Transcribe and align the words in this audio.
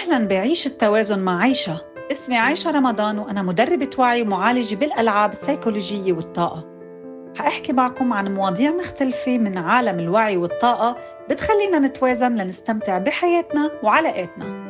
أهلا 0.00 0.26
بعيش 0.26 0.66
التوازن 0.66 1.18
مع 1.18 1.40
عيشة. 1.40 1.80
اسمي 2.12 2.38
عيشة 2.38 2.70
رمضان 2.70 3.18
وأنا 3.18 3.42
مدربة 3.42 3.90
وعي 3.98 4.22
ومعالجة 4.22 4.74
بالألعاب 4.74 5.32
السيكولوجية 5.32 6.12
والطاقة. 6.12 6.64
حأحكي 7.36 7.72
معكم 7.72 8.12
عن 8.12 8.34
مواضيع 8.34 8.70
مختلفة 8.70 9.38
من 9.38 9.58
عالم 9.58 9.98
الوعي 9.98 10.36
والطاقة 10.36 10.96
بتخلينا 11.30 11.78
نتوازن 11.78 12.34
لنستمتع 12.34 12.98
بحياتنا 12.98 13.70
وعلاقاتنا. 13.82 14.60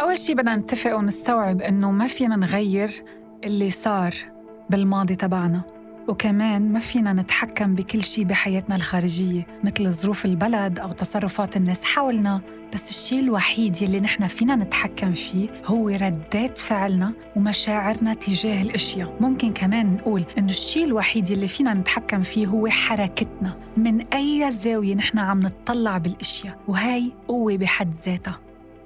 أول 0.00 0.16
شي 0.16 0.34
بدنا 0.34 0.56
نتفق 0.56 0.96
ونستوعب 0.96 1.62
إنه 1.62 1.90
ما 1.90 2.06
فينا 2.06 2.36
نغير 2.36 3.21
اللي 3.44 3.70
صار 3.70 4.14
بالماضي 4.70 5.14
تبعنا. 5.14 5.62
وكمان 6.08 6.72
ما 6.72 6.80
فينا 6.80 7.12
نتحكم 7.12 7.74
بكل 7.74 8.02
شي 8.02 8.24
بحياتنا 8.24 8.76
الخارجية 8.76 9.46
مثل 9.64 9.90
ظروف 9.92 10.24
البلد 10.24 10.78
أو 10.78 10.92
تصرفات 10.92 11.56
الناس 11.56 11.84
حولنا. 11.84 12.40
بس 12.74 12.90
الشيء 12.90 13.20
الوحيد 13.20 13.82
يلي 13.82 14.00
نحن 14.00 14.26
فينا 14.26 14.56
نتحكم 14.56 15.12
فيه 15.12 15.48
هو 15.66 15.88
ردات 15.88 16.58
فعلنا 16.58 17.12
ومشاعرنا 17.36 18.14
تجاه 18.14 18.62
الأشياء. 18.62 19.16
ممكن 19.20 19.52
كمان 19.52 19.94
نقول 19.94 20.24
إنه 20.38 20.48
الشيء 20.48 20.84
الوحيد 20.84 21.30
يلي 21.30 21.46
فينا 21.46 21.74
نتحكم 21.74 22.22
فيه 22.22 22.46
هو 22.46 22.68
حركتنا. 22.68 23.58
من 23.76 24.00
أي 24.00 24.50
زاوية 24.50 24.94
نحن 24.94 25.18
عم 25.18 25.40
نطلع 25.40 25.98
بالأشياء. 25.98 26.58
وهي 26.68 27.12
قوة 27.28 27.56
بحد 27.56 27.94
ذاتها. 28.06 28.40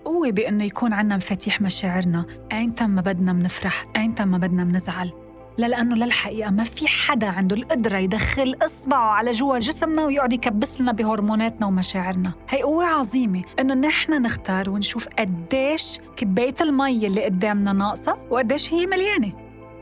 قوة 0.07 0.31
بإنه 0.31 0.65
يكون 0.65 0.93
عنا 0.93 1.17
مفاتيح 1.17 1.61
مشاعرنا. 1.61 2.27
أينتا 2.53 2.87
ما 2.87 3.01
بدنا 3.01 3.33
منفرح؟ 3.33 3.87
أينتا 3.97 4.25
ما 4.25 4.39
بدنا 4.39 4.65
منزعل؟ 4.65 5.13
لا 5.59 5.67
لأنه 5.67 5.95
للحقيقة 5.95 6.51
ما 6.51 6.65
في 6.65 6.89
حدا 6.89 7.27
عنده 7.27 7.57
القدرة 7.57 7.99
يدخل 7.99 8.57
إصبعه 8.63 9.11
على 9.11 9.31
جوا 9.31 9.59
جسمنا 9.59 10.05
ويقعد 10.05 10.33
يكبس 10.33 10.81
لنا 10.81 10.93
بهرموناتنا 10.93 11.67
ومشاعرنا. 11.67 12.33
هي 12.49 12.63
قوة 12.63 12.85
عظيمة 12.85 13.43
إنه 13.61 13.75
نحن 13.75 14.23
نختار 14.23 14.71
ونشوف 14.71 15.09
قديش 15.09 15.99
كباية 16.17 16.55
المي 16.61 17.07
اللي 17.07 17.25
قدامنا 17.25 17.73
ناقصة 17.73 18.19
وقديش 18.31 18.75
هي 18.75 18.87
مليانة. 18.87 19.33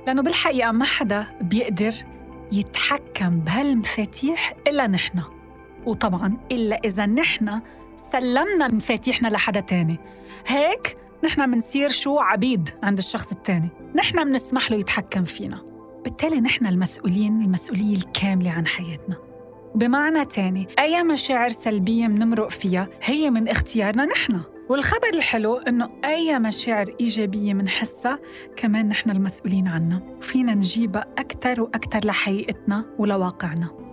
لأنه 0.07 0.23
بالحقيقة 0.23 0.73
ما 0.73 0.85
حدا 0.85 1.27
بيقدر 1.41 1.95
يتحكم 2.53 3.41
بهالمفاتيح 3.41 4.53
إلا 4.69 4.87
نحن. 4.87 5.23
وطبعا 5.87 6.37
إلا 6.53 6.81
إذا 6.85 7.07
نحن 7.07 7.61
سلمنا 8.13 8.69
مفاتيحنا 8.69 9.29
لحدا 9.29 9.61
تاني. 9.61 9.99
هيك 10.47 10.97
نحن 11.25 11.51
منصير 11.51 11.89
شو 11.89 12.19
عبيد 12.19 12.71
عند 12.83 12.99
الشخص 12.99 13.33
التاني. 13.33 13.69
نحن 13.95 14.19
منسمح 14.29 14.71
له 14.71 14.77
يتحكم 14.77 15.25
فينا. 15.25 15.63
بالتالي 16.05 16.41
نحن 16.41 16.67
المسؤولين 16.67 17.43
المسؤولية 17.43 17.97
الكاملة 17.97 18.51
عن 18.51 18.67
حياتنا. 18.67 19.17
بمعنى 19.75 20.25
تاني 20.25 20.69
أي 20.79 21.03
مشاعر 21.03 21.49
سلبية 21.49 22.07
منمرق 22.07 22.51
فيها 22.51 22.89
هي 23.03 23.31
من 23.31 23.49
اختيارنا 23.49 24.05
نحن. 24.05 24.41
والخبر 24.69 25.09
الحلو 25.15 25.57
إنه 25.57 25.91
أي 26.05 26.39
مشاعر 26.39 26.87
إيجابية 27.01 27.55
منحسها 27.55 28.19
كمان 28.57 28.89
نحن 28.89 29.11
المسؤولين 29.11 29.69
عنها. 29.69 30.03
فينا 30.21 30.55
نجيبها 30.55 31.07
أكثر 31.19 31.61
وأكثر 31.61 32.07
لحقيقتنا 32.07 32.85
ولواقعنا. 32.99 33.84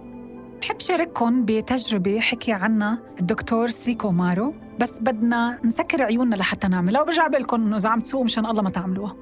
بحب 0.62 0.80
شارككم 0.80 1.46
بتجربة 1.46 2.20
حكي 2.20 2.52
عنها 2.52 3.00
الدكتور 3.20 3.68
سريكو 3.68 4.12
مارو 4.12 4.54
بس 4.80 5.00
بدنا 5.00 5.60
نسكر 5.64 6.04
عيوننا 6.04 6.36
لحتى 6.36 6.68
نعملها 6.68 7.02
وبرجع 7.02 7.28
بقول 7.28 7.62
إنه 7.62 7.78
إذا 7.78 7.90
عم 7.90 8.00
تسوقوا 8.00 8.24
مشان 8.26 8.46
الله 8.46 8.62
ما 8.62 8.70
تعملوها. 8.70 9.16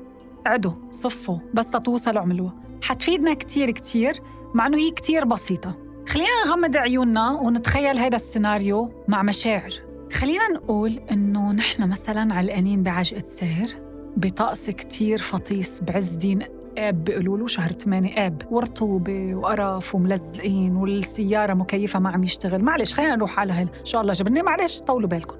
عدوا 0.45 0.71
صفوا 0.91 1.39
بس 1.53 1.69
توصلوا 1.69 2.19
اعملوها 2.19 2.55
حتفيدنا 2.81 3.33
كتير 3.33 3.71
كتير 3.71 4.21
مع 4.53 4.67
إنه 4.67 4.77
هي 4.77 4.91
كتير 4.91 5.25
بسيطة. 5.25 5.77
خلينا 6.07 6.45
نغمض 6.45 6.77
عيوننا 6.77 7.31
ونتخيل 7.31 7.97
هذا 7.97 8.15
السيناريو 8.15 8.91
مع 9.07 9.23
مشاعر. 9.23 9.73
خلينا 10.13 10.47
نقول 10.47 10.99
إنه 11.11 11.51
نحن 11.51 11.89
مثلا 11.89 12.35
علقانين 12.35 12.83
بعجقة 12.83 13.25
سير 13.27 13.77
بطقس 14.17 14.69
كتير 14.69 15.17
فطيس 15.17 15.81
بعز 15.81 16.15
دين 16.15 16.58
آب 16.79 17.03
بيقولوا 17.03 17.37
له 17.37 17.47
شهر 17.47 17.71
8 17.71 18.25
آب 18.25 18.41
ورطوبة 18.51 19.35
وقرف 19.35 19.95
وملزقين 19.95 20.75
والسيارة 20.75 21.53
مكيفة 21.53 21.99
ما 21.99 22.09
عم 22.09 22.23
يشتغل. 22.23 22.63
معلش 22.63 22.93
خلينا 22.93 23.15
نروح 23.15 23.39
على 23.39 23.53
هال 23.53 23.69
إن 23.79 23.85
شاء 23.85 24.01
الله 24.01 24.13
جبرني 24.13 24.41
معلش 24.41 24.79
طولوا 24.79 25.09
بالكم. 25.09 25.35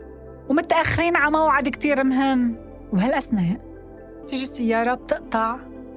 ومتأخرين 0.50 1.16
على 1.16 1.32
موعد 1.32 1.70
كتير 1.70 2.04
مهم. 2.04 2.56
وبهالاثناء 2.94 3.58
تيجي 4.28 4.44
السيارة 4.44 4.94
بتقطع 4.94 5.56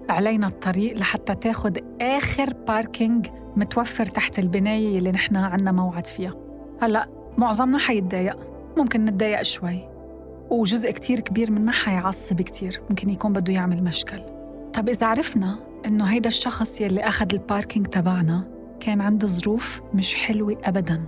علينا 0.08 0.46
الطريق 0.46 0.98
لحتى 0.98 1.34
تاخد 1.34 1.78
آخر 2.00 2.52
parking 2.68 3.26
متوفر 3.56 4.06
تحت 4.06 4.38
البناية 4.38 4.98
اللي 4.98 5.12
نحن 5.12 5.36
عنا 5.36 5.72
موعد 5.72 6.06
فيها. 6.06 6.34
هلأ 6.82 7.08
معظمنا 7.38 7.78
حيتضايق. 7.78 8.36
ممكن 8.76 9.04
نتضايق 9.04 9.42
شوي. 9.42 9.88
وجزء 10.50 10.90
كتير 10.90 11.20
كبير 11.20 11.50
منا 11.50 11.72
حيعصب 11.72 12.42
كتير. 12.42 12.82
ممكن 12.90 13.10
يكون 13.10 13.32
بده 13.32 13.52
يعمل 13.52 13.84
مشكل. 13.84 14.31
طب 14.74 14.88
إذا 14.88 15.06
عرفنا 15.06 15.58
إنه 15.86 16.04
هيدا 16.04 16.28
الشخص 16.28 16.80
يلي 16.80 17.00
أخذ 17.00 17.26
ال 17.32 17.39
parking 17.39 17.86
تبعنا 17.86 18.44
كان 18.80 19.00
عنده 19.00 19.28
ظروف 19.28 19.80
مش 19.94 20.14
حلوة 20.14 20.56
أبداً. 20.64 21.06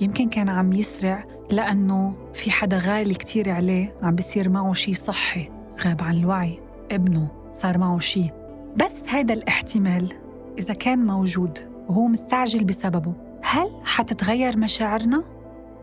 يمكن 0.00 0.28
كان 0.28 0.48
عم 0.48 0.72
يسرع 0.72 1.24
لأنه 1.50 2.14
في 2.34 2.50
حدا 2.50 2.78
غالي 2.78 3.14
كتير 3.14 3.50
عليه 3.50 3.94
عم 4.02 4.14
بيصير 4.14 4.48
معه 4.48 4.72
شي 4.72 4.94
صحي 4.94 5.50
غاب 5.84 6.02
عن 6.02 6.14
الوعي. 6.14 6.60
ابنه 6.90 7.28
صار 7.52 7.78
معه 7.78 7.98
شي. 7.98 8.30
بس 8.76 9.08
هذا 9.08 9.34
الاحتمال 9.34 10.12
إذا 10.58 10.74
كان 10.74 10.98
موجود 10.98 11.58
وهو 11.88 12.06
مستعجل 12.06 12.64
بسببه 12.64 13.14
هل 13.42 13.66
حتتغير 13.84 14.58
مشاعرنا؟ 14.58 15.24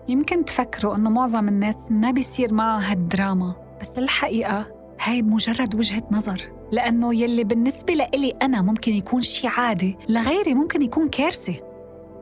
يمكن 0.07 0.45
تفكروا 0.45 0.95
إنه 0.95 1.09
معظم 1.09 1.47
الناس 1.47 1.91
ما 1.91 2.11
بيصير 2.11 2.53
معها 2.53 2.91
هالدراما 2.91 3.55
بس 3.81 3.97
الحقيقة 3.97 4.80
هاي 5.03 5.21
مجرد 5.21 5.75
وجهة 5.75 6.03
نظر. 6.11 6.41
لأنه 6.71 7.15
يلي 7.15 7.43
بالنسبة 7.43 7.93
لإلي 7.93 8.33
أنا 8.41 8.61
ممكن 8.61 8.93
يكون 8.93 9.21
شي 9.21 9.47
عادي 9.47 9.97
لغيري 10.09 10.53
ممكن 10.53 10.81
يكون 10.81 11.09
كارثة. 11.09 11.55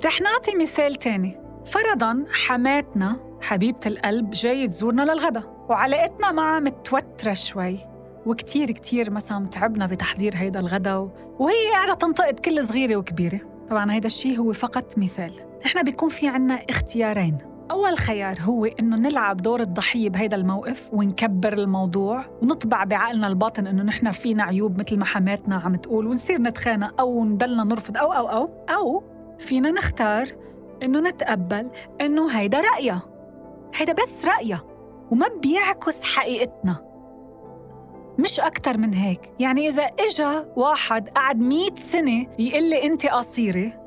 رح 0.06 0.22
نعطي 0.22 0.56
مثال 0.56 0.96
تاني. 0.96 1.38
فرضاً 1.66 2.26
حماتنا 2.32 3.20
حبيبة 3.42 3.80
القلب 3.86 4.30
جاي 4.30 4.68
تزورنا 4.68 5.02
للغدا. 5.02 5.44
وعلاقتنا 5.70 6.32
معها 6.32 6.60
متوترة 6.60 7.34
شوي. 7.34 7.78
وكتير 8.26 8.72
كتير 8.72 9.10
مثلا 9.10 9.48
تعبنا 9.48 9.86
بتحضير 9.86 10.36
هيدا 10.36 10.60
الغدا 10.60 10.96
وهي 11.40 11.72
قاعدة 11.74 11.94
تنتقد 11.94 12.40
كل 12.40 12.68
صغيرة 12.68 12.96
وكبيرة. 12.96 13.40
طبعا 13.70 13.92
هيدا 13.92 14.06
الشيء 14.06 14.40
هو 14.40 14.54
فقط 14.54 14.98
مثال. 14.98 15.34
نحن 15.66 15.84
بيكون 15.84 16.10
في 16.10 16.28
عنا 16.28 16.60
اختيارين. 16.70 17.38
أول 17.72 17.98
خيار 17.98 18.42
هو 18.42 18.66
إنه 18.66 18.98
نلعب 18.98 19.38
دور 19.42 19.62
الضحية 19.62 20.10
بهيدا 20.10 20.38
الموقف 20.38 20.90
ونكبر 20.94 21.54
الموضوع 21.54 22.26
ونطبع 22.42 22.84
بعقلنا 22.84 23.28
الباطن 23.28 23.68
إنه 23.68 23.84
نحن 23.84 24.12
فينا 24.12 24.44
عيوب 24.44 24.80
مثل 24.80 24.98
ما 24.98 25.06
حماتنا 25.06 25.56
عم 25.56 25.76
تقول 25.76 26.08
ونصير 26.08 26.42
نتخانق 26.42 27.02
أو 27.02 27.26
نضلنا 27.26 27.64
نرفض 27.64 27.98
أو 27.98 28.14
أو 28.14 28.28
أو 28.28 28.50
أو 28.70 29.04
فينا 29.40 29.72
نختار 29.72 30.28
إنه 30.84 31.00
نتقبل 31.00 31.70
إنه 32.02 32.32
هيدا 32.32 32.62
رأيها 32.62 33.02
هيدا 33.76 33.94
بس 33.94 34.26
رأيها 34.26 34.64
وما 35.12 35.28
بيعكس 35.42 36.04
حقيقتنا. 36.04 36.90
مش 38.20 38.40
أكتر 38.40 38.78
من 38.78 38.94
هيك. 38.94 39.34
يعني 39.40 39.68
إذا 39.68 39.84
إجا 39.84 40.54
واحد 40.56 41.10
قعد 41.10 41.40
مئة 41.40 41.76
سنة 41.76 42.28
يقول 42.40 42.64
لي 42.70 42.84
أنت 42.84 43.06
قصيرة 43.06 43.79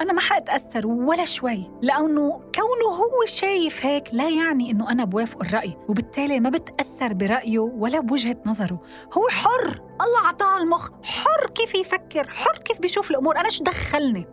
أنا 0.00 0.12
ما 0.12 0.20
حأتأثر 0.20 0.86
ولا 0.86 1.24
شوي 1.24 1.70
لأنه 1.82 2.30
كونه 2.30 2.96
هو 2.96 3.24
شايف 3.26 3.86
هيك 3.86 4.08
لا 4.12 4.28
يعني 4.28 4.70
إنه 4.70 4.90
أنا 4.92 5.04
بوافق 5.04 5.42
الرأي 5.42 5.76
وبالتالي 5.88 6.40
ما 6.40 6.50
بتأثر 6.50 7.12
برأيه 7.12 7.58
ولا 7.58 8.00
بوجهة 8.00 8.36
نظره. 8.46 8.82
هو 9.12 9.28
حر 9.28 9.82
الله 10.00 10.18
عطاه 10.28 10.62
المخ 10.62 10.90
حر 11.02 11.50
كيف 11.54 11.74
يفكر 11.74 12.28
حر 12.28 12.58
كيف 12.58 12.80
بيشوف 12.80 13.10
الأمور 13.10 13.36
أنا 13.40 13.48
شو 13.48 13.64
دخلني؟ 13.64 14.26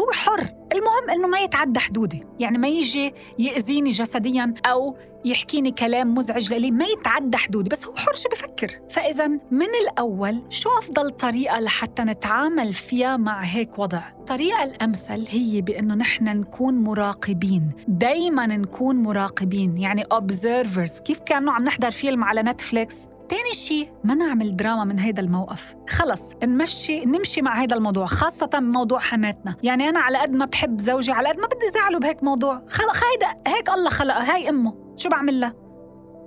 هو 0.00 0.12
حر. 0.12 0.63
المهم 0.74 1.10
إنه 1.10 1.28
ما 1.28 1.38
يتعدى 1.38 1.80
حدودي. 1.80 2.26
يعني 2.38 2.58
ما 2.58 2.68
يجي 2.68 3.14
يأذيني 3.38 3.90
جسديا 3.90 4.54
أو 4.66 4.96
يحكيني 5.24 5.70
كلام 5.70 6.14
مزعج 6.14 6.50
لإلي 6.52 6.70
ما 6.70 6.84
يتعدى 6.84 7.36
حدودي. 7.36 7.68
بس 7.68 7.86
هو 7.86 7.96
حر 7.96 8.14
شو 8.14 8.28
بفكر؟ 8.28 8.80
فإذا 8.90 9.26
من 9.28 9.68
الأول 9.82 10.42
شو 10.48 10.70
أفضل 10.78 11.10
طريقة 11.10 11.60
لحتى 11.60 12.02
نتعامل 12.02 12.74
فيها 12.74 13.16
مع 13.16 13.40
هيك 13.40 13.78
وضع؟ 13.78 14.02
الطريقة 14.18 14.64
الأمثل 14.64 15.26
هي 15.28 15.60
بأنه 15.60 15.94
نحن 15.94 16.24
نكون 16.24 16.74
مراقبين 16.74 17.70
دايما 17.88 18.46
نكون 18.46 18.96
مراقبين. 18.96 19.78
يعني 19.78 20.04
observers 20.04 21.02
كيف 21.02 21.18
كانوا 21.18 21.52
عم 21.52 21.64
نحضر 21.64 21.90
فيلم 21.90 22.24
على 22.24 22.42
نتفليكس 22.42 22.94
تاني 23.28 23.52
شيء 23.52 23.92
ما 24.04 24.14
نعمل 24.14 24.56
دراما 24.56 24.84
من 24.84 24.98
هيدا 24.98 25.22
الموقف. 25.22 25.74
خلص 25.88 26.22
نمشي 26.42 27.04
نمشي 27.04 27.42
مع 27.42 27.60
هيدا 27.60 27.76
الموضوع 27.76 28.06
خاصة 28.06 28.50
موضوع 28.54 28.98
حماتنا. 28.98 29.56
يعني 29.62 29.88
أنا 29.88 30.00
على 30.00 30.18
قد 30.18 30.32
ما 30.32 30.44
بحب 30.44 30.80
زوجي 30.80 31.12
على 31.12 31.28
قد 31.28 31.38
ما 31.38 31.46
بدي 31.46 31.70
زعله 31.74 31.98
بهيك 31.98 32.22
موضوع. 32.22 32.62
خلق 32.68 32.94
هيدا 32.94 33.40
هيك 33.56 33.68
الله 33.68 33.90
خلقها 33.90 34.34
هاي 34.34 34.48
أمه. 34.48 34.94
شو 34.96 35.08
بعمل 35.08 35.40
لها؟ 35.40 35.54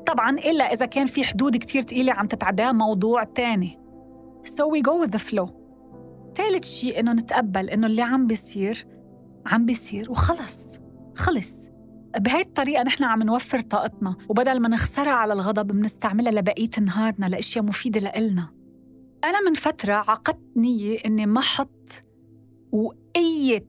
طبعا 0.05 0.29
إلا 0.29 0.73
إذا 0.73 0.85
كان 0.85 1.05
في 1.05 1.23
حدود 1.23 1.57
كتير 1.57 1.81
تقيلة 1.81 2.13
عم 2.13 2.27
تتعداها 2.27 2.71
موضوع 2.71 3.23
تاني. 3.23 3.79
So 4.45 4.63
we 4.73 4.81
go 4.81 5.05
with 5.05 5.11
the 5.17 5.23
flow. 5.31 5.49
ثالث 6.35 6.65
شيء 6.65 6.99
إنه 6.99 7.13
نتقبل 7.13 7.69
إنه 7.69 7.87
اللي 7.87 8.01
عم 8.01 8.27
بيصير 8.27 8.87
عم 9.45 9.65
بيصير 9.65 10.11
وخلص. 10.11 10.59
خلص. 11.15 11.55
بهاي 12.17 12.41
الطريقة 12.41 12.83
نحن 12.83 13.03
عم 13.03 13.23
نوفر 13.23 13.59
طاقتنا 13.59 14.15
وبدل 14.29 14.59
ما 14.59 14.67
نخسرها 14.69 15.11
على 15.11 15.33
الغضب 15.33 15.67
بنستعملها 15.67 16.31
لبقية 16.31 16.69
نهارنا 16.81 17.25
لأشياء 17.25 17.65
مفيدة 17.65 17.99
لإلنا. 17.99 18.49
أنا 19.23 19.41
من 19.41 19.53
فترة 19.53 19.93
عقدت 19.93 20.57
نية 20.57 20.99
إني 21.05 21.25
ما 21.25 21.41
حط 21.41 22.03
وأية 22.71 23.67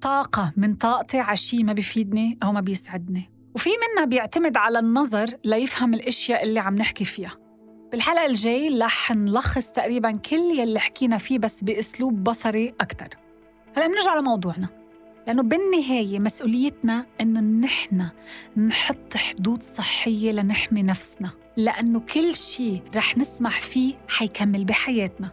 طاقة 0.00 0.52
من 0.56 0.74
طاقتي 0.74 1.18
على 1.18 1.36
شيء 1.36 1.64
ما 1.64 1.72
بيفيدني 1.72 2.38
أو 2.42 2.52
ما 2.52 2.60
بيسعدني. 2.60 3.30
وفي 3.54 3.70
منا 3.70 4.06
بيعتمد 4.06 4.56
على 4.56 4.78
النظر 4.78 5.30
ليفهم 5.44 5.94
الأشياء 5.94 6.42
اللي 6.42 6.60
عم 6.60 6.76
نحكي 6.76 7.04
فيها. 7.04 7.36
بالحلقة 7.92 8.26
الجاي 8.26 8.78
رح 8.78 9.12
نلخص 9.12 9.70
تقريبا 9.70 10.10
كل 10.10 10.58
يلي 10.58 10.80
حكينا 10.80 11.18
فيه 11.18 11.38
بس 11.38 11.64
بأسلوب 11.64 12.24
بصري 12.24 12.74
أكتر. 12.80 13.08
هلأ 13.76 13.86
بنرجع 13.86 14.18
لموضوعنا. 14.18 14.77
لأنه 15.28 15.42
بالنهاية 15.42 16.18
مسؤوليتنا 16.18 17.06
إنه 17.20 17.40
نحن 17.40 18.08
نحط 18.56 19.16
حدود 19.16 19.62
صحية 19.62 20.32
لنحمي 20.32 20.82
نفسنا 20.82 21.30
لأنه 21.56 22.00
كل 22.00 22.36
شيء 22.36 22.82
رح 22.96 23.18
نسمح 23.18 23.60
فيه 23.60 23.94
حيكمل 24.08 24.64
بحياتنا. 24.64 25.30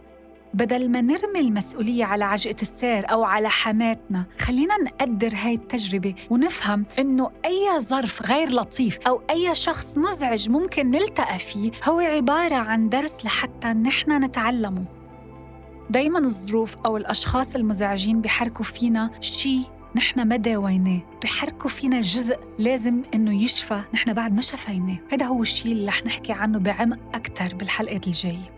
بدل 0.54 0.90
ما 0.90 1.00
نرمي 1.00 1.40
المسؤولية 1.40 2.04
على 2.04 2.24
عجقة 2.24 2.56
السير 2.62 3.10
أو 3.12 3.24
على 3.24 3.48
حماتنا 3.48 4.24
خلينا 4.38 4.76
نقدر 4.78 5.34
هاي 5.34 5.54
التجربة 5.54 6.14
ونفهم 6.30 6.86
إنه 6.98 7.30
أي 7.44 7.80
ظرف 7.80 8.22
غير 8.22 8.50
لطيف 8.50 8.98
أو 9.06 9.22
أي 9.30 9.54
شخص 9.54 9.98
مزعج 9.98 10.50
ممكن 10.50 10.90
نلتقى 10.90 11.38
فيه 11.38 11.70
هو 11.84 12.00
عبارة 12.00 12.56
عن 12.56 12.88
درس 12.88 13.24
لحتى 13.24 13.68
نحن 13.68 14.24
نتعلمه. 14.24 14.84
دايما 15.90 16.18
الظروف 16.18 16.76
أو 16.86 16.96
الأشخاص 16.96 17.54
المزعجين 17.54 18.20
بحركوا 18.20 18.64
فينا 18.64 19.10
شيء 19.20 19.75
نحن 19.96 20.28
ما 20.28 20.36
داويناه 20.36 21.00
بحركوا 21.22 21.70
فينا 21.70 22.00
جزء 22.00 22.38
لازم 22.58 23.02
إنه 23.14 23.42
يشفى 23.42 23.82
نحن 23.94 24.12
بعد 24.12 24.34
ما 24.34 24.40
شفيناه. 24.40 24.96
هذا 25.12 25.26
هو 25.26 25.42
الشيء 25.42 25.72
اللي 25.72 25.86
رح 25.86 26.06
نحكي 26.06 26.32
عنه 26.32 26.58
بعمق 26.58 26.98
أكثر 27.14 27.54
بالحلقات 27.54 28.06
الجاية. 28.06 28.56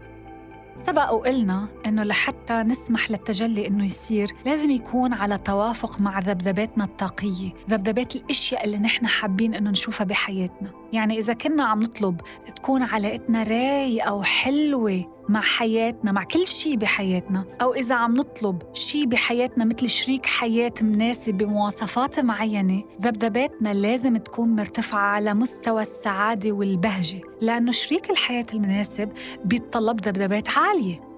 سبق 0.86 1.12
وقلنا 1.12 1.68
إنه 1.86 2.02
لحتى 2.02 2.54
نسمح 2.54 3.10
للتجلي 3.10 3.66
إنه 3.66 3.84
يصير 3.84 4.28
لازم 4.46 4.70
يكون 4.70 5.12
على 5.12 5.38
توافق 5.38 6.00
مع 6.00 6.18
ذبذباتنا 6.18 6.84
الطاقية 6.84 7.50
ذبذبات 7.70 8.16
الأشياء 8.16 8.64
اللي 8.64 8.78
نحن 8.78 9.06
حابين 9.06 9.54
إنه 9.54 9.70
نشوفها 9.70 10.04
بحياتنا. 10.04 10.70
يعني 10.92 11.18
إذا 11.18 11.32
كنا 11.32 11.64
عم 11.64 11.82
نطلب 11.82 12.20
تكون 12.56 12.82
علاقتنا 12.82 13.42
رايقة 13.42 14.12
وحلوة 14.12 15.17
مع 15.28 15.40
حياتنا 15.40 16.12
مع 16.12 16.22
كل 16.22 16.46
شيء 16.46 16.76
بحياتنا. 16.76 17.44
أو 17.62 17.74
إذا 17.74 17.94
عم 17.94 18.16
نطلب 18.16 18.62
شيء 18.72 19.06
بحياتنا 19.06 19.64
مثل 19.64 19.88
شريك 19.88 20.26
حياة 20.26 20.72
مناسب 20.82 21.34
بمواصفات 21.34 22.20
معينة 22.20 22.84
ذبذباتنا 23.02 23.74
لازم 23.74 24.16
تكون 24.16 24.56
مرتفعة 24.56 25.00
على 25.00 25.34
مستوى 25.34 25.82
السعادة 25.82 26.52
والبهجة. 26.52 27.20
لأنه 27.40 27.72
شريك 27.72 28.10
الحياة 28.10 28.46
المناسب 28.54 29.12
بيتطلب 29.44 30.00
ذبذبات 30.08 30.48
عالية. 30.48 31.08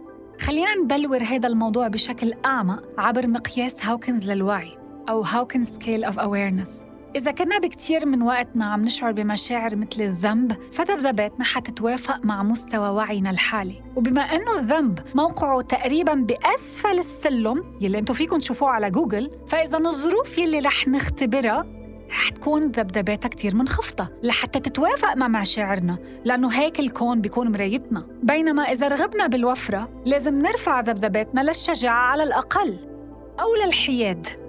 خلينا 0.41 0.75
نبلور 0.75 1.23
هذا 1.23 1.49
الموضوع 1.49 1.89
بشكل 1.89 2.35
أعمق 2.45 2.83
عبر 2.99 3.27
مقياس 3.27 3.75
هاوكنز 3.85 4.31
للوعي 4.31 4.79
أو 5.09 5.21
Hawkins 5.21 5.69
scale 5.69 6.05
of 6.05 6.19
awareness 6.19 6.83
إذا 7.17 7.31
كنا 7.31 7.59
بكتير 7.59 8.07
من 8.07 8.23
وقتنا 8.23 8.65
عم 8.65 8.83
نشعر 8.83 9.13
بمشاعر 9.13 9.77
مثل 9.77 10.01
الذنب 10.01 10.57
فذبذباتنا 10.73 11.45
حتتوافق 11.45 12.25
مع 12.25 12.43
مستوى 12.43 12.89
وعينا 12.89 13.31
الحالي. 13.31 13.83
وبما 13.97 14.23
أنه 14.23 14.59
الذنب 14.59 14.99
موقعه 15.15 15.61
تقريبا 15.61 16.15
بأسفل 16.15 16.99
السلم 16.99 17.77
يلي 17.81 17.99
أنتم 17.99 18.15
فيكم 18.15 18.39
تشوفوه 18.39 18.69
على 18.69 18.91
جوجل 18.91 19.31
فإذا 19.49 19.79
الظروف 19.79 20.39
يلي 20.39 20.59
رح 20.59 20.89
نختبرها 20.89 21.67
رح 22.11 22.29
تكون 22.29 22.67
ذبذباتها 22.67 23.29
كتير 23.29 23.57
منخفضة 23.57 24.09
لحتى 24.23 24.61
تتوافق 24.61 25.17
مع 25.17 25.29
مشاعرنا 25.29 25.99
لأنه 26.25 26.49
هيك 26.49 26.81
الكون 26.81 27.21
بيكون 27.21 27.53
مرايتنا. 27.53 28.07
بينما 28.23 28.63
إذا 28.63 28.89
رغبنا 28.89 29.27
بالوفرة 29.27 30.03
لازم 30.07 30.39
نرفع 30.39 30.81
ذبذباتنا 30.81 31.41
للشجاعة 31.41 32.07
على 32.07 32.23
الأقل 32.23 32.79
أو 33.41 33.67
للحياد. 33.67 34.40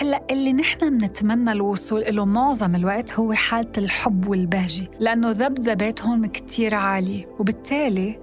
هلا 0.00 0.22
اللي 0.30 0.52
نحن 0.52 0.98
بنتمنى 0.98 1.52
الوصول 1.52 2.04
له 2.08 2.24
معظم 2.24 2.74
الوقت 2.74 3.12
هو 3.12 3.32
حالة 3.32 3.72
الحب 3.78 4.28
والبهجة 4.28 4.90
لأنه 5.00 5.30
ذبذباتهم 5.30 6.26
كتير 6.26 6.74
عالية 6.74 7.26
وبالتالي 7.38 8.18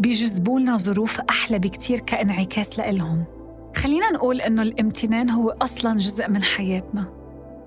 بيجذبوا 0.00 0.60
لنا 0.60 0.76
ظروف 0.76 1.20
أحلى 1.20 1.58
بكتير 1.58 2.00
كإنعكاس 2.00 2.78
لإلهم. 2.78 3.24
خلينا 3.76 4.10
نقول 4.10 4.40
إنه 4.40 4.62
الامتنان 4.62 5.30
هو 5.30 5.50
أصلاً 5.50 5.98
جزء 5.98 6.28
من 6.28 6.42
حياتنا. 6.42 7.06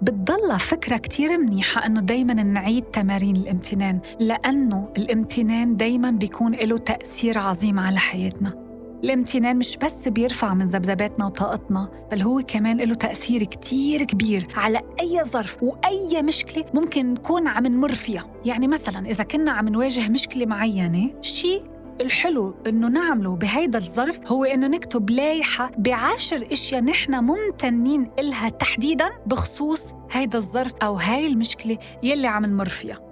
بتضل 0.02 0.60
فكرة 0.60 0.98
كتير 0.98 1.38
منيحة 1.38 1.86
إنه 1.86 2.02
دايما 2.02 2.34
نعيد 2.34 2.84
تمارين 2.84 3.36
الامتنان 3.36 4.00
لأنه 4.20 4.90
الامتنان 4.98 5.76
دايما 5.76 6.12
بيكون 6.12 6.56
له 6.56 6.78
تأثير 6.78 7.38
عظيم 7.38 7.80
على 7.80 8.00
حياتنا. 8.00 8.67
الامتنان 9.04 9.58
مش 9.58 9.78
بس 9.78 10.08
بيرفع 10.08 10.54
من 10.54 10.70
ذبذباتنا 10.70 11.26
وطاقتنا 11.26 11.90
بل 12.12 12.22
هو 12.22 12.42
كمان 12.48 12.78
له 12.78 12.94
تأثير 12.94 13.44
كتير 13.44 14.04
كبير 14.04 14.48
على 14.56 14.82
أي 15.00 15.24
ظرف 15.24 15.64
وأي 15.64 16.22
مشكلة 16.22 16.66
ممكن 16.74 17.14
نكون 17.14 17.48
عم 17.48 17.68
نمر 17.68 17.94
فيها. 17.94 18.26
يعني 18.46 18.68
مثلا 18.68 19.10
إذا 19.10 19.24
كنا 19.24 19.52
عم 19.52 19.70
نواجه 19.70 20.10
مشكلة 20.10 20.46
معينة 20.46 21.22
شيء 21.22 21.62
الحلو 22.02 22.56
إنه 22.68 22.88
نعمله 22.88 23.36
بهيدا 23.36 23.80
الظرف 23.80 24.20
هو 24.32 24.44
إنه 24.44 24.68
نكتب 24.68 25.10
لايحة 25.10 25.72
بعشر 25.78 26.48
أشياء 26.52 26.82
نحن 26.82 27.16
ممتنين 27.16 28.12
إلها 28.20 28.50
تحديدا 28.50 29.10
بخصوص 29.26 29.94
هيدا 30.12 30.38
الظرف 30.38 30.74
أو 30.84 30.96
هاي 30.96 31.28
المشكلة 31.28 31.78
يلي 32.04 32.28
عم 32.28 32.46
نمر 32.46 32.70
فيها. 32.70 33.07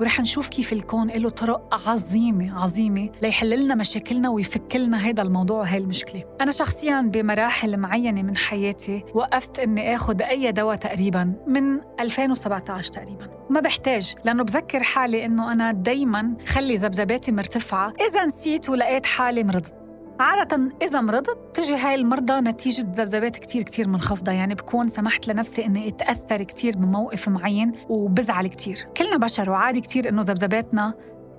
ورح 0.00 0.20
نشوف 0.20 0.48
كيف 0.48 0.72
الكون 0.72 1.10
له 1.10 1.28
طرق 1.28 1.88
عظيمة 1.88 2.62
عظيمة 2.62 3.10
ليحل 3.22 3.64
لنا 3.64 3.74
مشاكلنا 3.74 4.30
ويفك 4.30 4.76
لنا 4.76 4.98
هذا 4.98 5.22
الموضوع 5.22 5.58
وهي 5.60 5.78
المشكلة. 5.78 6.24
أنا 6.40 6.50
شخصياً 6.50 7.00
بمراحل 7.00 7.76
معينة 7.76 8.22
من 8.22 8.36
حياتي 8.36 9.04
وقفت 9.14 9.58
إني 9.58 9.96
آخذ 9.96 10.22
أي 10.22 10.52
دواء 10.52 10.76
تقريباً 10.76 11.32
من 11.46 11.80
2017 12.00 12.92
تقريباً. 12.92 13.28
ما 13.50 13.60
بحتاج 13.60 14.14
لأنه 14.24 14.42
بذكر 14.42 14.82
حالي 14.82 15.24
إنه 15.24 15.52
أنا 15.52 15.72
دايماً 15.72 16.36
خلي 16.46 16.76
ذبذباتي 16.76 17.32
مرتفعة. 17.32 17.92
إذا 18.10 18.24
نسيت 18.26 18.68
ولقيت 18.68 19.06
حالي 19.06 19.44
مرضت. 19.44 19.77
عادة 20.20 20.68
إذا 20.82 21.00
مرضت 21.00 21.38
تجي 21.54 21.76
هاي 21.76 21.94
المرضى 21.94 22.40
نتيجة 22.40 22.80
ذبذبات 22.80 23.36
كتير 23.36 23.62
كتير 23.62 23.88
منخفضة 23.88 24.32
يعني 24.32 24.54
بكون 24.54 24.88
سمحت 24.88 25.28
لنفسي 25.28 25.64
إني 25.64 25.88
أتأثر 25.88 26.42
كتير 26.42 26.76
بموقف 26.76 27.28
معين 27.28 27.72
وبزعل 27.88 28.46
كتير. 28.46 28.86
كلنا 28.96 29.16
بشر 29.16 29.50
وعادي 29.50 29.80
كتير 29.80 30.08
إنه 30.08 30.22
ذبذباتنا 30.22 30.94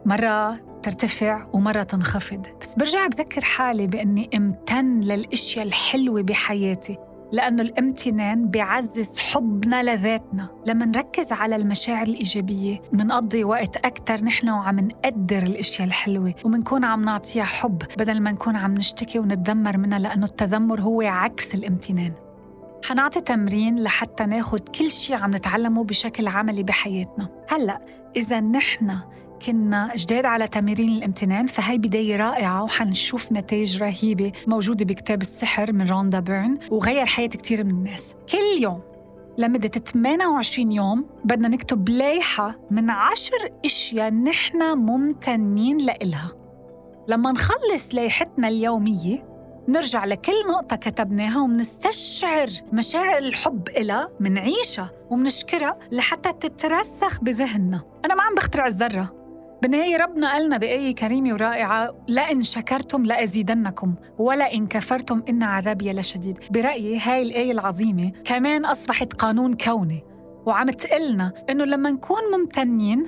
مرة 0.05 0.59
ترتفع 0.83 1.47
ومرة 1.53 1.83
تنخفض. 1.83 2.47
بس 2.61 2.75
برجع 2.75 3.07
بذكر 3.07 3.43
حالي 3.43 3.87
بإني 3.87 4.29
امتن 4.35 4.99
للأشياء 4.99 5.65
الحلوة 5.65 6.21
بحياتي. 6.21 6.97
لأنه 7.31 7.61
الامتنان 7.61 8.47
بيعزز 8.47 9.19
حبنا 9.19 9.83
لذاتنا. 9.83 10.49
لما 10.65 10.85
نركز 10.85 11.31
على 11.31 11.55
المشاعر 11.55 12.07
الإيجابية 12.07 12.81
منقضي 12.91 13.43
وقت 13.43 13.77
أكتر 13.77 14.23
نحن 14.23 14.49
وعم 14.49 14.79
نقدر 14.79 15.43
الأشياء 15.43 15.87
الحلوة 15.87 16.33
ومنكون 16.43 16.83
عم 16.83 17.01
نعطيها 17.01 17.43
حب 17.43 17.83
بدل 17.97 18.19
ما 18.19 18.31
نكون 18.31 18.55
عم 18.55 18.73
نشتكي 18.73 19.19
ونتذمر 19.19 19.77
منها 19.77 19.99
لأنه 19.99 20.25
التذمر 20.25 20.81
هو 20.81 21.01
عكس 21.01 21.55
الامتنان. 21.55 22.13
حنعطي 22.85 23.21
تمرين 23.21 23.83
لحتى 23.83 24.25
ناخد 24.25 24.69
كل 24.69 24.91
شيء 24.91 25.15
عم 25.15 25.35
نتعلمه 25.35 25.83
بشكل 25.83 26.27
عملي 26.27 26.63
بحياتنا. 26.63 27.29
هلأ 27.49 27.81
إذا 28.15 28.39
نحن 28.39 28.97
كنا 29.45 29.91
جداد 29.95 30.25
على 30.25 30.47
تمارين 30.47 30.89
الامتنان 30.89 31.47
فهي 31.47 31.77
بداية 31.77 32.15
رائعة 32.15 32.63
وحنشوف 32.63 33.31
نتائج 33.31 33.83
رهيبة 33.83 34.31
موجودة 34.47 34.85
بكتاب 34.85 35.21
السحر 35.21 35.73
من 35.73 35.87
روندا 35.87 36.19
بيرن 36.19 36.57
وغير 36.71 37.05
حياة 37.05 37.27
كتير 37.27 37.63
من 37.63 37.71
الناس. 37.71 38.15
كل 38.31 38.63
يوم 38.63 38.81
لمدة 39.37 39.67
28 39.67 40.71
يوم 40.71 41.05
بدنا 41.25 41.47
نكتب 41.47 41.89
لايحة 41.89 42.59
من 42.71 42.89
عشر 42.89 43.49
أشياء 43.65 44.11
نحن 44.11 44.77
ممتنين 44.77 45.77
لإلها. 45.77 46.31
لما 47.07 47.31
نخلص 47.31 47.93
لايحتنا 47.93 48.47
اليومية 48.47 49.29
نرجع 49.67 50.05
لكل 50.05 50.33
نقطة 50.49 50.75
كتبناها 50.75 51.41
ومنستشعر 51.41 52.49
مشاعر 52.73 53.17
الحب 53.17 53.69
إلها 53.69 54.09
منعيشها 54.19 54.91
ومنشكرها 55.09 55.77
لحتى 55.91 56.33
تترسخ 56.33 57.21
بذهننا. 57.21 57.81
أنا 58.05 58.15
ما 58.15 58.23
عم 58.23 58.35
بخترع 58.35 58.67
الذرة. 58.67 59.18
بالنهاية 59.61 59.97
ربنا 59.97 60.33
قالنا 60.33 60.57
بآية 60.57 60.95
كريمة 60.95 61.33
ورائعة 61.33 61.95
لئن 62.07 62.43
شكرتم 62.43 63.05
لأزيدنكم 63.05 63.95
ولئن 64.17 64.67
كفرتم 64.67 65.23
إن 65.29 65.43
عذابي 65.43 65.93
لشديد. 65.93 66.39
برأيي 66.51 66.99
هاي 66.99 67.21
الآية 67.21 67.51
العظيمة 67.51 68.11
كمان 68.25 68.65
أصبحت 68.65 69.13
قانون 69.13 69.53
كوني 69.53 70.03
وعم 70.45 70.69
تقلنا 70.69 71.33
إنه 71.49 71.65
لما 71.65 71.89
نكون 71.89 72.21
ممتنين 72.39 73.05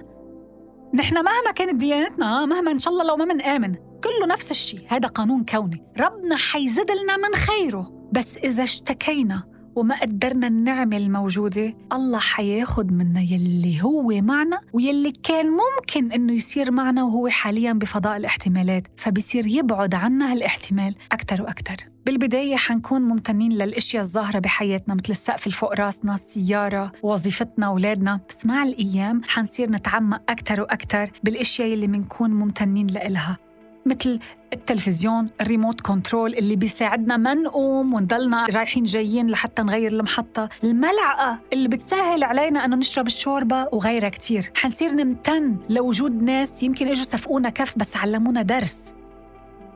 نحن 0.93 1.15
مهما 1.15 1.51
كانت 1.55 1.75
ديانتنا 1.75 2.46
مهما 2.46 2.72
إن 2.72 2.79
شاء 2.79 2.93
الله 2.93 3.03
لو 3.03 3.17
ما 3.17 3.25
منآمن 3.25 3.74
كله 3.75 4.27
نفس 4.29 4.51
الشيء 4.51 4.81
هذا 4.88 5.08
قانون 5.08 5.46
كوني. 5.46 5.84
ربنا 6.00 6.36
حيزد 6.38 6.91
لنا 7.03 7.17
من 7.17 7.36
خيره 7.36 8.10
بس 8.12 8.38
إذا 8.38 8.63
اشتكينا 8.63 9.43
وما 9.75 10.00
قدرنا 10.00 10.48
النعمة 10.48 10.98
الموجودة 10.98 11.74
الله 11.94 12.20
حياخد 12.20 12.92
منا 12.92 13.22
يلي 13.22 13.82
هو 13.84 14.22
معنا 14.22 14.60
ويلي 14.74 15.12
كان 15.12 15.46
ممكن 15.46 16.12
إنه 16.12 16.34
يصير 16.34 16.72
معنا 16.72 17.04
وهو 17.04 17.28
حاليا 17.28 17.74
بفضاء 17.74 18.18
الاحتمالات 18.18 18.88
فبصير 18.98 19.48
يبعد 19.48 19.96
عنا 19.96 20.32
هالاحتمال 20.32 20.96
أكتر 21.12 21.42
وأكتر. 21.42 21.75
بالبداية 22.06 22.56
حنكون 22.56 23.01
ممتنين 23.01 23.51
للأشياء 23.51 24.04
الظاهرة 24.04 24.40
بحياتنا 24.40 24.94
مثل 24.94 25.10
السقف 25.10 25.50
فوق 25.50 25.74
راسنا، 25.74 26.16
السيارة، 26.16 26.92
وظيفتنا، 27.04 27.68
أولادنا، 27.68 28.20
بس 28.30 28.46
مع 28.46 28.63
الأيام 28.63 29.22
حنصير 29.24 29.72
نتعمق 29.72 30.22
أكتر 30.30 30.62
وأكتر 30.62 31.12
بالأشياء 31.24 31.74
اللي 31.74 31.88
منكون 31.88 32.30
ممتنين 32.30 32.88
لإلها. 32.88 33.38
مثل 33.86 34.20
التلفزيون 34.54 35.30
الريموت 35.42 35.82
كنترول 35.82 36.34
اللي 36.34 36.56
بيساعدنا 36.56 37.18
ما 37.18 37.34
نقوم 37.34 37.94
ونضلنا 37.94 38.46
رايحين 38.46 38.84
جايين 38.84 39.28
لحتى 39.28 39.62
نغير 39.62 39.92
المحطة. 39.92 40.50
الملعقة 40.64 41.40
اللي 41.54 41.68
بتسهل 41.68 42.24
علينا 42.24 42.66
أنه 42.66 42.76
نشرب 42.76 43.08
الشوربة 43.08 43.68
وغيرها 43.72 44.10
كتير. 44.10 44.52
حنصير 44.56 44.94
نمتن 44.94 45.58
لوجود 45.70 46.24
ناس 46.24 46.64
يمكن 46.64 46.88
إجوا 46.88 47.04
سفقونا 47.04 47.50
كف 47.50 47.78
بس 47.78 47.98
علمونا 47.98 48.42
درس. 48.42 48.94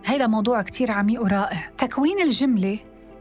هيدا 0.05 0.27
موضوع 0.27 0.61
كتير 0.61 0.91
عميق 0.91 1.21
ورائع. 1.21 1.71
تكوين 1.77 2.21
الجملة 2.21 2.79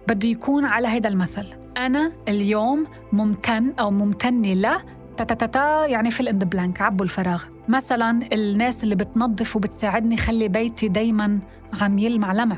بده 0.09 0.29
يكون 0.29 0.65
على 0.65 0.89
هيدا 0.89 1.09
المثل. 1.09 1.47
أنا 1.77 2.13
اليوم 2.29 2.87
ممتن 3.13 3.75
أو 3.81 3.91
ممتنة 3.91 4.55
ل 4.55 4.81
تا 5.17 5.25
تا 5.25 5.47
تا 5.47 5.87
يعني 5.87 6.11
في 6.11 6.21
ال 6.21 6.27
end 6.27 6.45
blank 6.45 6.83
عبوا 6.83 7.05
الفراغ. 7.05 7.54
مثلا 7.69 8.29
الناس 8.33 8.85
اللي 8.85 8.95
بتنظف 8.95 9.57
وبتساعدني 9.57 10.17
خلي 10.17 10.49
بيتي 10.49 10.89
دايما 10.89 11.39
عم 11.81 11.99
يلمع 11.99 12.33
لمع. 12.33 12.57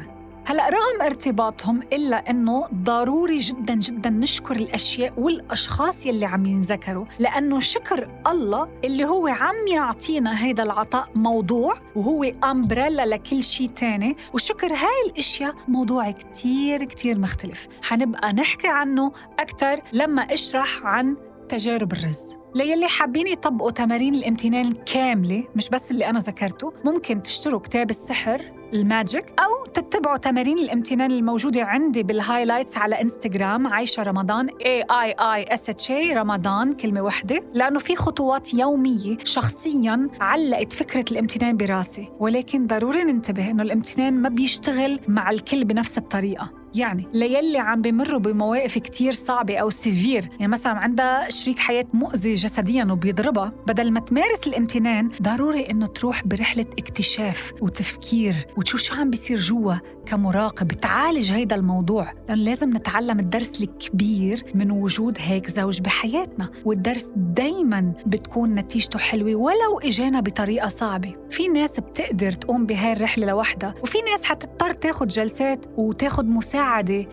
هلأ 0.49 0.69
رغم 0.69 1.03
ارتباطهم 1.03 1.81
إلا 1.93 2.31
إنه 2.31 2.67
ضروري 2.75 3.39
جدا 3.39 3.75
جدا 3.75 4.11
نشكر 4.11 4.57
الأشياء 4.57 5.21
والأشخاص 5.21 6.07
يلي 6.07 6.27
عم 6.27 6.47
ينذكروا 6.47 7.05
لأنه 7.19 7.61
شكر 7.61 8.09
الله 8.27 8.69
اللي 8.85 9.05
هو 9.05 9.27
عم 9.27 9.55
يعطينا 9.73 10.45
هيدا 10.45 10.63
العطاء 10.63 11.09
موضوع 11.15 11.79
وهو 11.97 12.25
umbrella 12.25 13.07
لكل 13.07 13.43
شيء 13.45 13.69
تاني. 13.69 14.17
وشكر 14.35 14.73
هاي 14.73 15.11
الأشياء 15.11 15.55
موضوع 15.69 16.11
كتير 16.11 16.85
كتير 16.85 17.19
مختلف. 17.19 17.69
حنبقى 17.83 18.33
نحكي 18.33 18.69
عنه 18.69 19.13
أكثر 19.39 19.81
لما 19.93 20.23
أشرح 20.23 20.81
عن 20.85 21.17
تجارب 21.47 21.93
الرز. 21.93 22.37
ليلي 22.55 22.87
حابين 22.89 23.27
يطبقوا 23.27 23.71
تمارين 23.71 24.15
الامتنان 24.15 24.73
كاملة 24.73 25.45
مش 25.57 25.69
بس 25.69 25.91
اللي 25.91 26.11
أنا 26.11 26.21
ذكرته. 26.21 26.73
ممكن 26.85 27.23
تشتروا 27.23 27.61
كتاب 27.61 27.91
السحر 27.91 28.43
ال 28.73 28.81
Magic 28.81 29.25
أو 29.25 29.73
تتبعوا 29.73 30.17
تمارين 30.17 30.59
الامتنان 30.59 31.11
الموجودة 31.11 31.63
عندي 31.63 32.03
بال 32.03 32.15
highlights 32.15 32.77
على 32.77 33.01
إنستغرام 33.01 33.67
عايشة 33.67 34.03
رمضان 34.03 34.49
A 34.49 34.85
I 34.93 35.15
I 35.21 35.57
S 35.59 35.73
H 35.73 35.89
A 35.89 36.17
رمضان 36.17 36.73
كلمة 36.73 37.01
واحدة 37.01 37.39
لأنه 37.55 37.79
في 37.79 37.97
خطوات 37.97 38.55
يومية 38.55 39.17
شخصياً 39.25 40.09
علقت 40.21 40.73
فكرة 40.73 41.05
الامتنان 41.13 41.57
براسي. 41.57 42.09
ولكن 42.21 42.67
ضروري 42.67 43.05
ننتبه 43.05 43.51
إنه 43.51 43.63
الامتنان 43.63 44.15
ما 44.15 44.29
بيشتغل 44.29 45.01
مع 45.09 45.31
الكل 45.31 45.65
بنفس 45.65 45.99
الطريقة. 45.99 46.66
يعني 46.77 47.09
ليلي 47.13 47.59
عم 47.59 47.83
بمروا 47.83 48.21
بمواقف 48.21 48.79
كتير 48.79 49.13
صعبة 49.13 49.57
أو 49.57 49.71
severe. 49.71 50.29
يعني 50.31 50.49
مثلا 50.49 50.73
عندها 50.73 51.31
شريك 51.31 51.59
حياة 51.59 51.87
مؤذي 51.93 52.35
جسديا 52.35 52.85
وبيضربها. 52.91 53.53
بدل 53.67 53.91
ما 53.91 54.01
تمارس 54.01 54.47
الامتنان 54.47 55.11
ضروري 55.23 55.71
إنه 55.71 55.87
تروح 55.87 56.27
برحلة 56.27 56.67
اكتشاف 56.79 57.53
وتفكير 57.61 58.47
وتشوف 58.57 58.81
شو 58.81 58.95
عم 58.95 59.11
بيصير 59.11 59.39
جوا 59.39 59.75
كمراقب 60.07 60.69
تعالج 60.69 61.33
هيدا 61.33 61.57
الموضوع 61.57 62.13
لأنه 62.29 62.43
لازم 62.43 62.71
نتعلم 62.77 63.19
الدرس 63.21 63.61
الكبير 63.61 64.45
من 64.55 64.71
وجود 64.71 65.19
هيك 65.21 65.51
زوج 65.51 65.81
بحياتنا. 65.81 66.51
والدرس 66.65 67.09
دايما 67.17 67.93
بتكون 68.07 68.55
نتيجته 68.55 68.99
حلوة 68.99 69.35
ولو 69.35 69.79
إجانا 69.85 70.21
بطريقة 70.21 70.69
صعبة. 70.69 71.15
في 71.31 71.49
ناس 71.49 71.81
بتقدر 71.81 72.33
تقوم 72.33 72.67
بهاي 72.67 72.93
الرحلة 72.93 73.27
لوحدها 73.27 73.75
وفي 73.83 73.99
ناس 73.99 74.25
حتضطر 74.25 74.73
تاخد 74.73 75.09
جلسات 75.09 75.67
وتاخد 75.77 76.29
مساعدة 76.29 76.66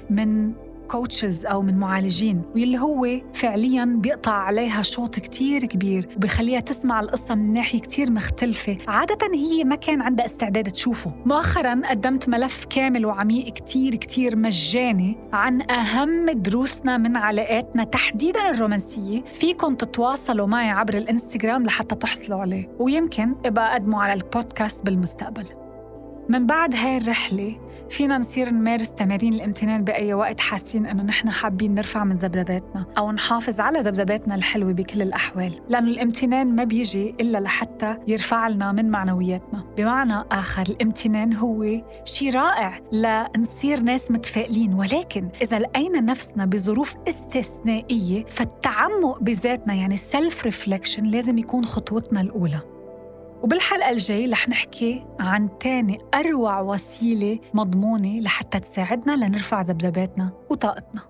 من 0.10 0.54
كوتشز 0.88 1.46
أو 1.46 1.62
من 1.62 1.80
معالجين 1.80 2.42
واللي 2.56 2.80
هو 2.80 3.22
فعليا 3.34 3.86
بيقطع 3.86 4.32
عليها 4.32 4.82
شوط 4.82 5.20
كتير 5.20 5.66
كبير 5.66 6.10
وبخليها 6.18 6.60
تسمع 6.60 7.00
القصة 7.00 7.36
من 7.36 7.54
ناحية 7.54 7.80
كتير 7.80 8.12
مختلفة. 8.12 8.78
عادة 8.88 9.18
هي 9.34 9.64
ما 9.64 9.76
كان 9.76 10.02
عندها 10.02 10.26
استعداد 10.26 10.72
تشوفه. 10.72 11.14
مؤخرا 11.26 11.82
قدمت 11.90 12.30
ملف 12.30 12.66
كامل 12.66 13.06
وعميق 13.06 13.54
كتير 13.54 13.96
كتير 13.96 14.36
مجاني 14.36 15.18
عن 15.34 15.72
أهم 15.72 16.30
دروسنا 16.30 16.98
من 16.98 17.18
علاقاتنا 17.18 17.84
تحديدا 17.84 18.50
الرومانسية. 18.50 19.22
فيكم 19.22 19.76
تتواصلوا 19.76 20.48
معي 20.48 20.70
عبر 20.70 20.94
الإنستغرام 20.94 21.66
لحتى 21.66 21.96
تحصلوا 21.96 22.42
عليه 22.42 22.70
ويمكن 22.80 23.36
أبقى 23.46 23.72
أقدمه 23.72 24.04
على 24.04 24.14
البودكاست 24.14 24.86
بالمستقبل. 24.86 25.46
من 26.30 26.46
بعد 26.48 26.76
هاي 26.76 26.98
الرحلة 26.98 27.58
فينا 27.90 28.18
نصير 28.18 28.50
نمارس 28.50 28.92
تمارين 28.92 29.34
الامتنان 29.34 29.84
بأي 29.84 30.14
وقت 30.14 30.40
حاسين 30.40 30.86
إنه 30.86 31.04
نحن 31.04 31.30
حابين 31.30 31.76
نرفع 31.76 32.04
من 32.04 32.16
ذبذباتنا 32.16 32.86
أو 32.98 33.12
نحافظ 33.12 33.60
على 33.60 33.80
ذبذباتنا 33.80 34.36
الحلوة 34.36 34.74
بكل 34.74 35.02
الأحوال 35.02 35.62
لأنه 35.70 35.88
الامتنان 35.88 36.56
ما 36.56 36.64
بيجي 36.64 37.16
إلا 37.20 37.38
لحتى 37.38 37.98
يرفع 38.08 38.48
لنا 38.48 38.72
من 38.72 38.90
معنوياتنا. 38.90 39.64
بمعنى 39.78 40.26
آخر 40.32 40.64
الامتنان 40.70 41.34
هو 41.34 41.82
شيء 42.04 42.34
رائع 42.34 42.80
لنصير 42.92 43.80
ناس 43.80 44.12
متفائلين 44.12 44.74
ولكن 44.74 45.30
إذا 45.42 45.60
لقينا 45.60 46.02
نفسنا 46.02 46.46
بظروف 46.46 46.96
استثنائية 47.08 48.26
فالتعمق 48.26 49.20
بذاتنا 49.22 49.74
يعني 49.74 49.94
ال 49.94 50.04
self 50.04 50.44
reflection 50.44 51.04
لازم 51.04 51.38
يكون 51.38 51.66
خطوتنا 51.66 52.22
الأولى. 52.22 52.60
وبالحلقة 53.44 53.90
الجاي 53.90 54.26
رح 54.32 54.50
نحكي 54.50 55.06
عن 55.20 55.60
تاني 55.60 56.00
أروع 56.16 56.60
وسيلة 56.60 57.40
مضمونة 57.54 58.20
لحتى 58.20 58.60
تساعدنا 58.60 59.26
لنرفع 59.26 59.62
ذبذباتنا 59.62 60.32
وطاقتنا. 60.50 61.02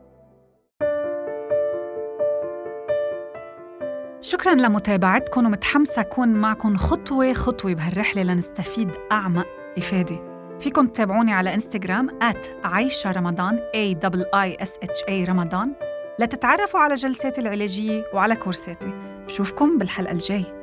شكرا 4.21 4.53
لمتابعتكم 4.53 5.45
ومتحمسة 5.45 6.01
أكون 6.01 6.27
معكم 6.29 6.77
خطوة 6.77 7.33
خطوة 7.33 7.73
بهالرحلة 7.73 8.23
لنستفيد 8.23 8.89
أعمق 9.11 9.47
إفادة. 9.77 10.33
فيكم 10.59 10.87
تتابعوني 10.87 11.33
على 11.33 11.53
إنستغرام 11.53 12.19
عايشة 12.63 13.11
رمضان 13.11 13.59
A 13.59 13.95
I 14.35 14.65
S 14.65 14.71
H 14.71 15.09
A 15.09 15.29
رمضان. 15.29 15.73
لتتعرفوا 16.19 16.79
على 16.79 16.95
جلساتي 16.95 17.41
العلاجية 17.41 18.03
وعلى 18.13 18.35
كورساتي. 18.35 18.93
بشوفكم 19.25 19.77
بالحلقة 19.77 20.11
الجاي 20.11 20.62